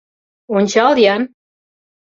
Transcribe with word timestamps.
—Ончал-ян! 0.55 1.21